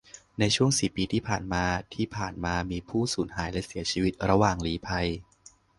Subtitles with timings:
[0.39, 5.07] ในช่วงสี่ปีที่ผ่านมา ที่ผ่านมามีผู้สูญหายและเสียชีวิตระหว่างลี้ภัย